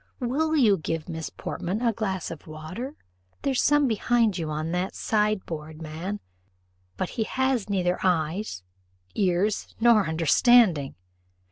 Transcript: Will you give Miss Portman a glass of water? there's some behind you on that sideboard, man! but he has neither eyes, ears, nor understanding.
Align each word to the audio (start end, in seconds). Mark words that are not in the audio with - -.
Will 0.19 0.55
you 0.55 0.77
give 0.79 1.07
Miss 1.07 1.29
Portman 1.29 1.83
a 1.83 1.93
glass 1.93 2.31
of 2.31 2.47
water? 2.47 2.95
there's 3.43 3.61
some 3.61 3.87
behind 3.87 4.35
you 4.35 4.49
on 4.49 4.71
that 4.71 4.95
sideboard, 4.95 5.79
man! 5.79 6.19
but 6.97 7.09
he 7.09 7.23
has 7.23 7.69
neither 7.69 7.99
eyes, 8.03 8.63
ears, 9.13 9.75
nor 9.79 10.07
understanding. 10.09 10.95